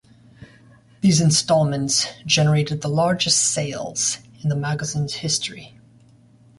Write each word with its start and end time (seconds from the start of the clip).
These 1.01 1.21
installments 1.21 2.07
generated 2.25 2.81
the 2.81 2.89
largest 2.89 3.51
sales 3.53 4.17
in 4.41 4.49
the 4.49 4.55
magazine's 4.55 5.13
history. 5.17 5.79